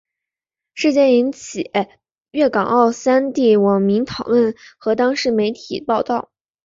[0.73, 1.69] 事件引起
[2.31, 6.31] 粤港澳三地网民讨论和当地媒体报导。